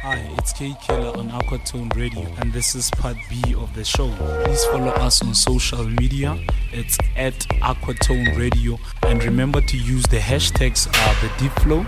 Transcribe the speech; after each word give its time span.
Hi, 0.00 0.16
it's 0.38 0.52
Kay 0.54 0.74
Killa 0.80 1.12
on 1.18 1.28
Aquatone 1.28 1.94
Radio, 1.94 2.26
and 2.38 2.52
this 2.52 2.74
is 2.74 2.90
part 2.92 3.16
B 3.28 3.54
of 3.54 3.74
the 3.74 3.84
show. 3.84 4.10
Please 4.44 4.64
follow 4.66 4.92
us 4.92 5.22
on 5.22 5.34
social 5.34 5.84
media. 5.84 6.38
It's 6.72 6.96
at 7.14 7.34
Aquatone 7.60 8.38
Radio, 8.38 8.78
and 9.02 9.22
remember 9.22 9.60
to 9.60 9.76
use 9.76 10.04
the 10.04 10.16
hashtags 10.18 10.88
uh, 10.90 11.14
the 11.20 11.30
Deep 11.38 11.52
Flow 11.60 11.84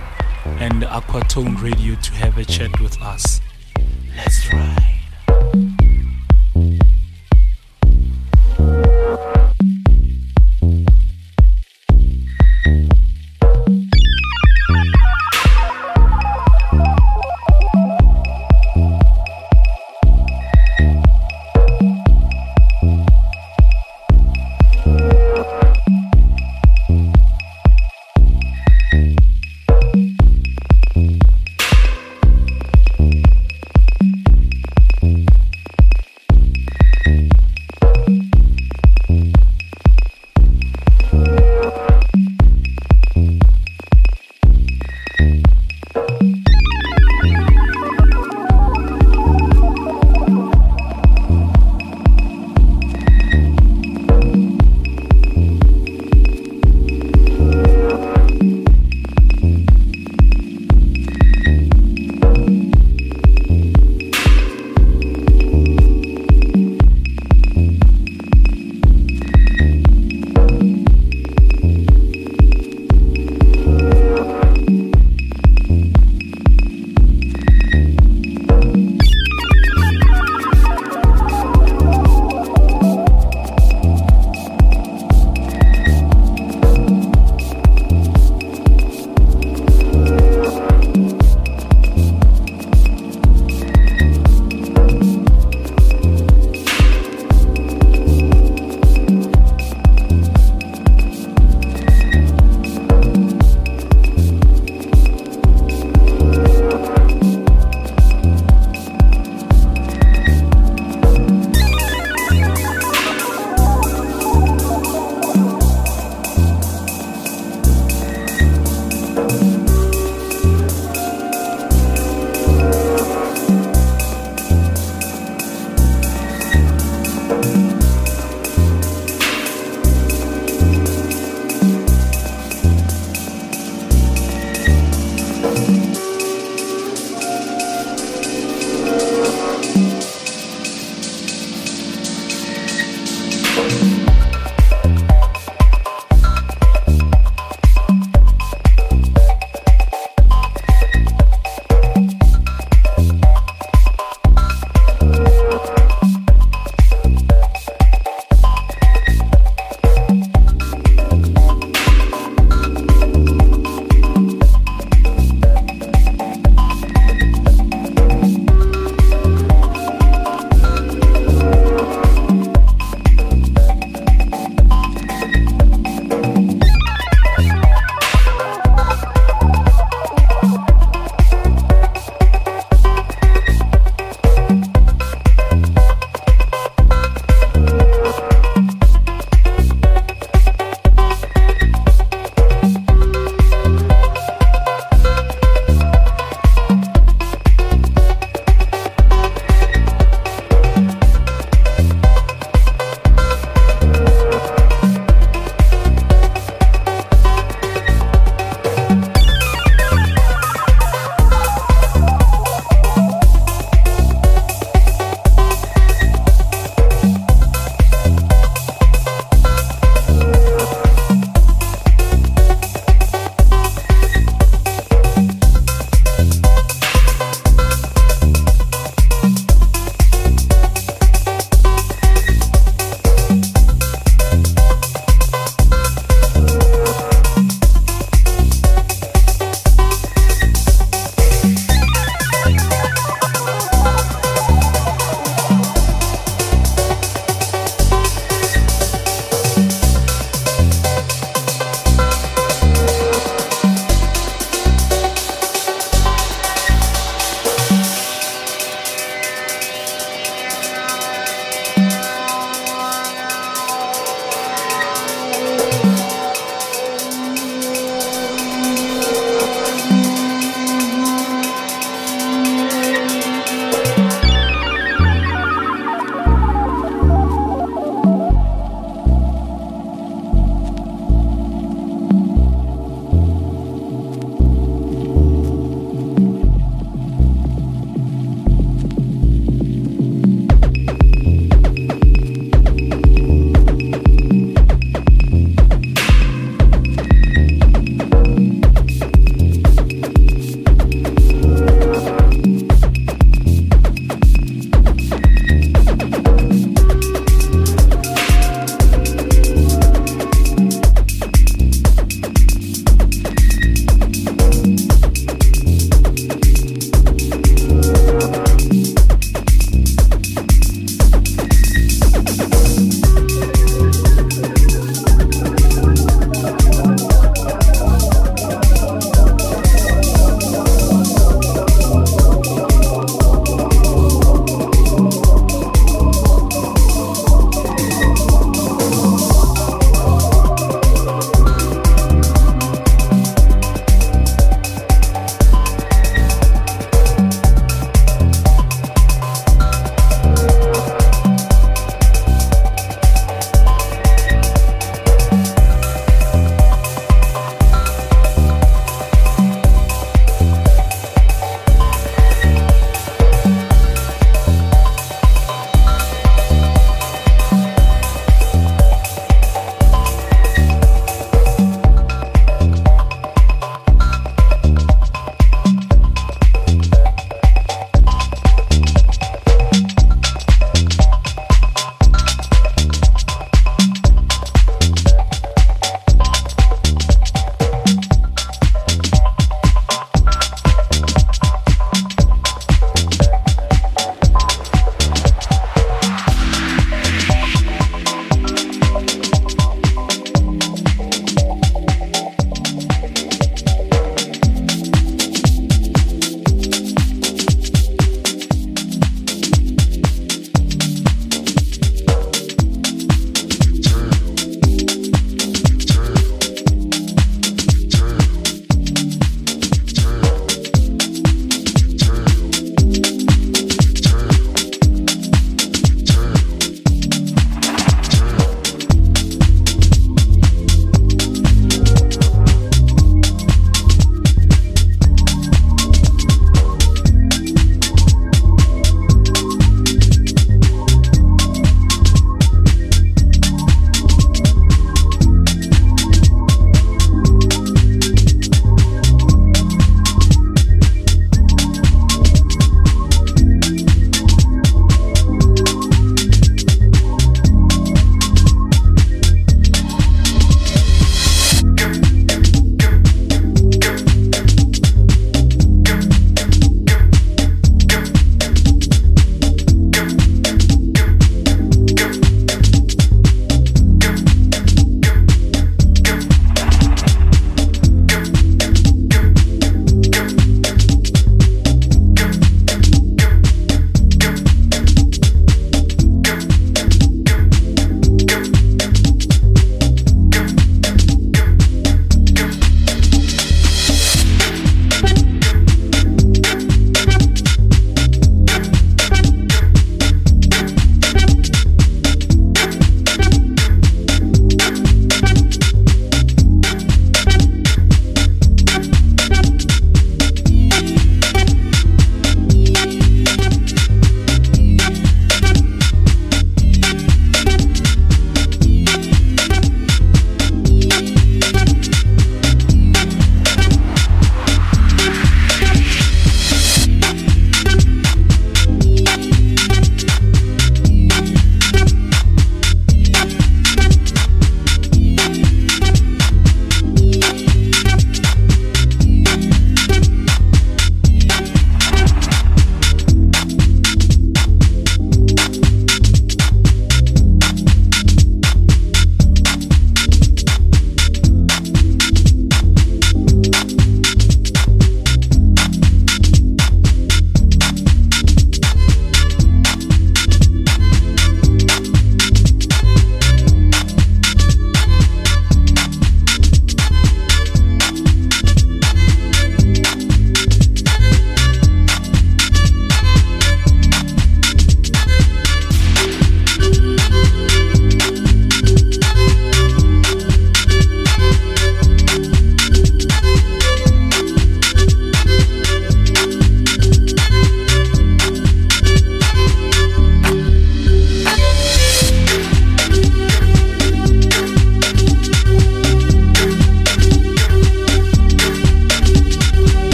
and 0.59 0.82
Aquatone 0.82 1.62
Radio 1.62 1.95
to 2.00 2.12
have 2.12 2.37
a 2.37 2.45
chat 2.45 2.79
with 2.80 3.00
us. 3.00 3.41
Let's 4.16 4.45
try. 4.45 5.00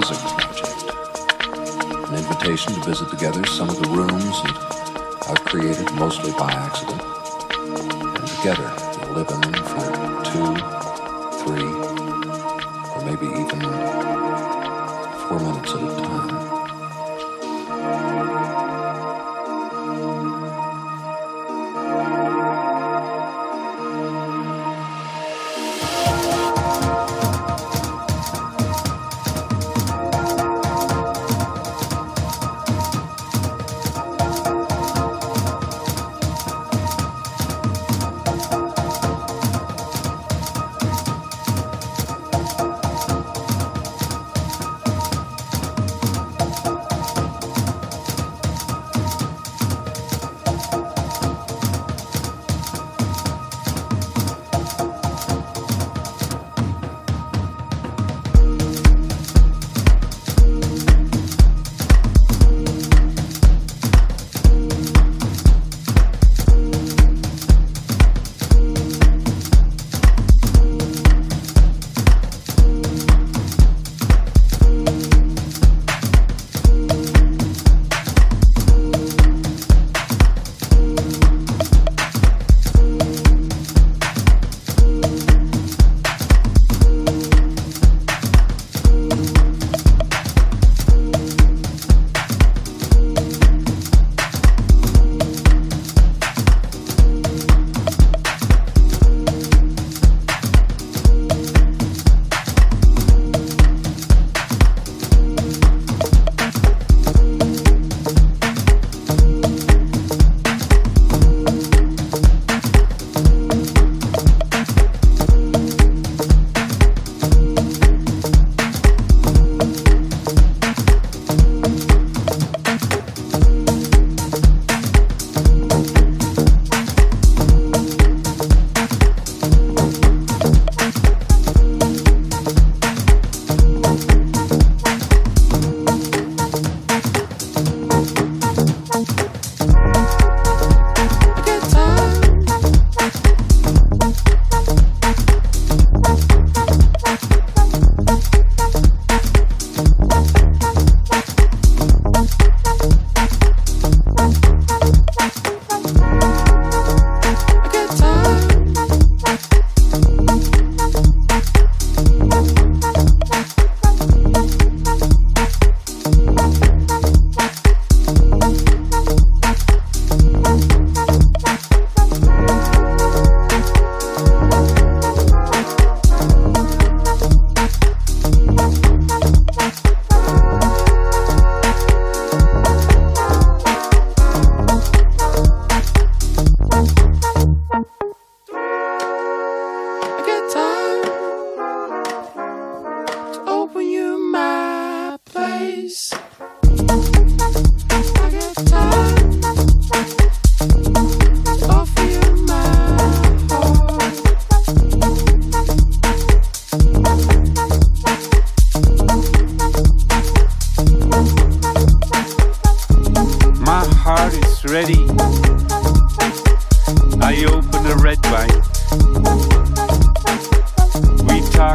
Housing 0.00 0.28
project. 0.28 0.84
An 2.08 2.14
invitation 2.14 2.72
to 2.74 2.80
visit 2.84 3.10
together 3.10 3.44
some 3.46 3.68
of 3.68 3.82
the 3.82 3.88
rooms 3.88 4.42
that 4.42 5.26
I've 5.28 5.44
created 5.44 5.92
mostly 5.94 6.30
by 6.32 6.52
accident. 6.52 7.02
And 8.16 8.28
together 8.28 8.77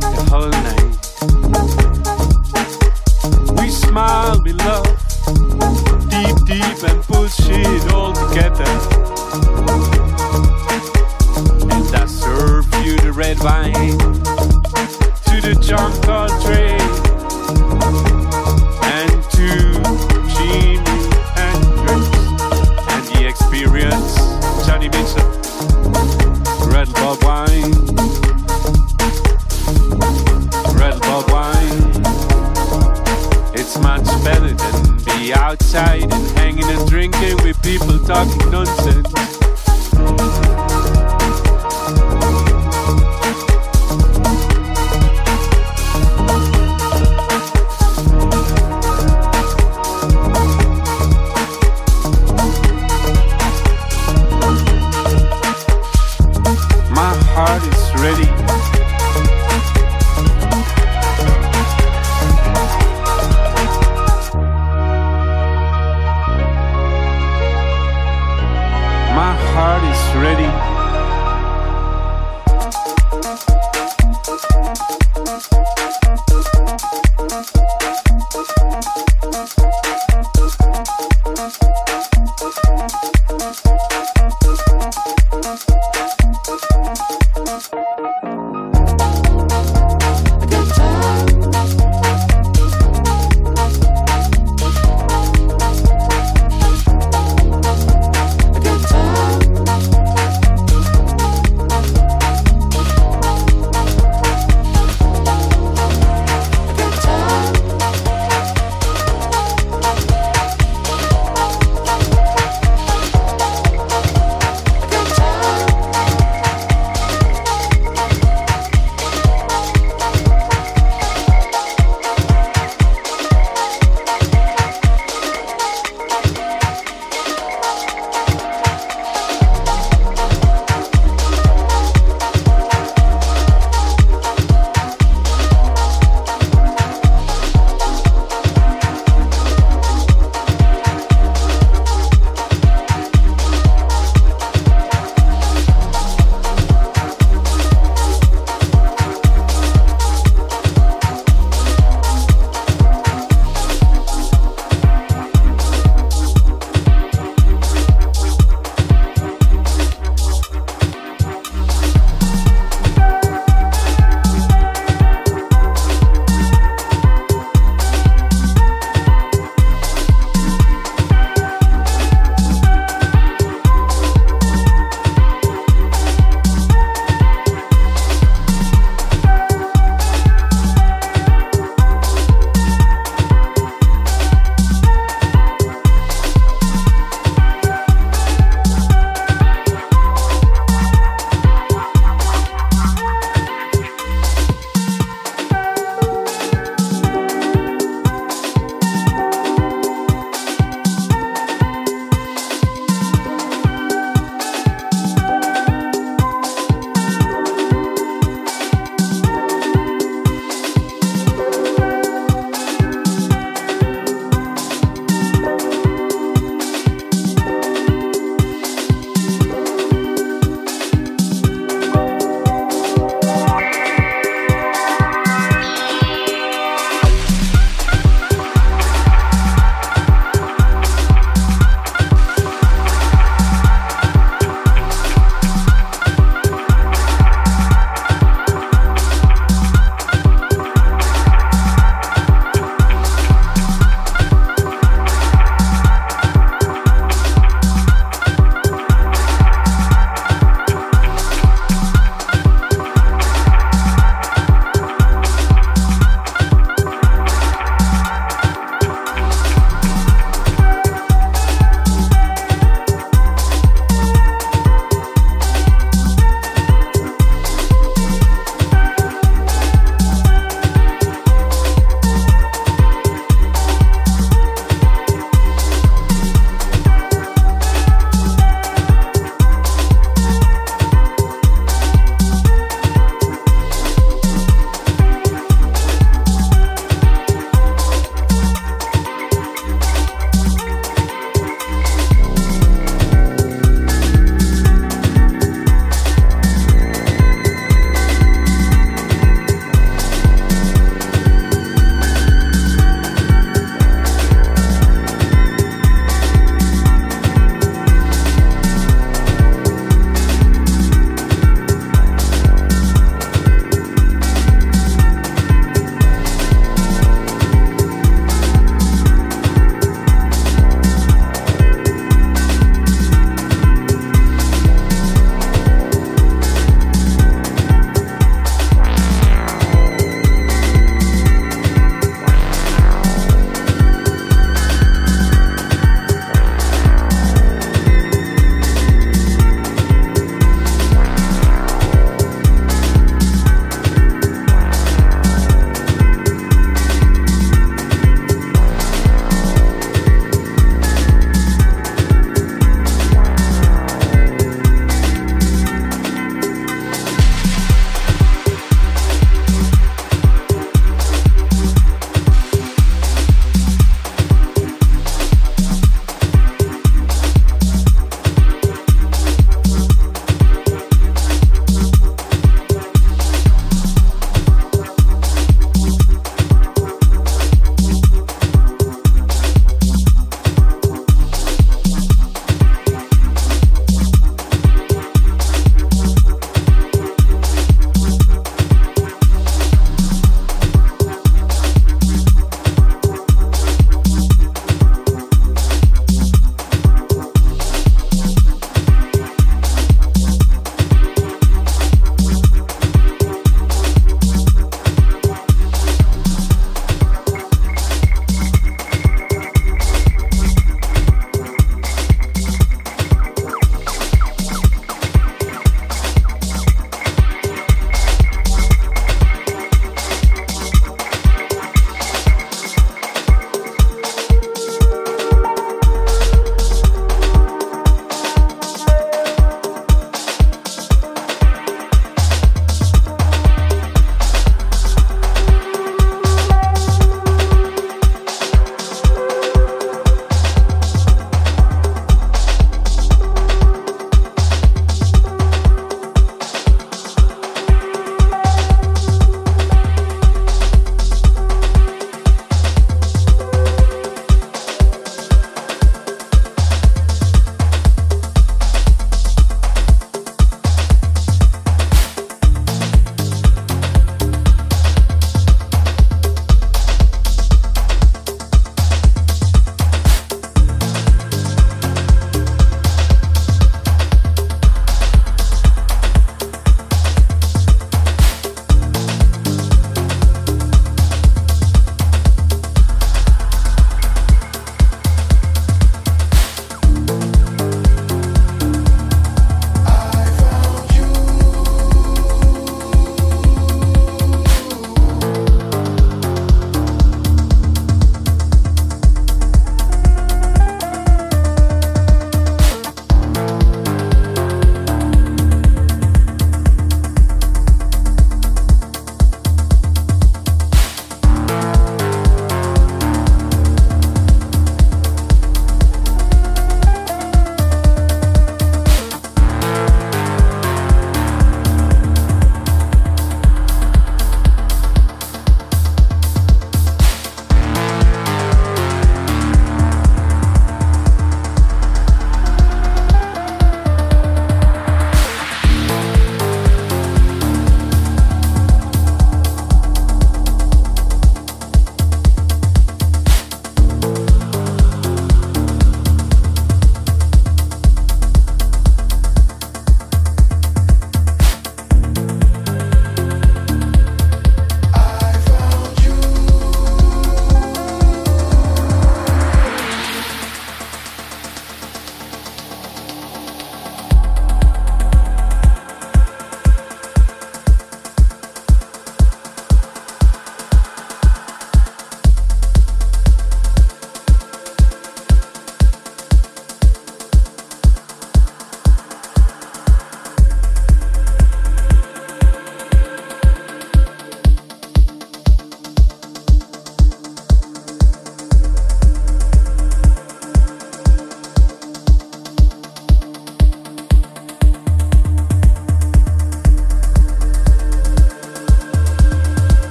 The 0.00 0.26
whole 0.30 0.48
name. 0.48 0.89